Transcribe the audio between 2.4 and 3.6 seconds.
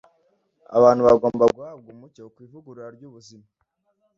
ivugurura ry’ubuzima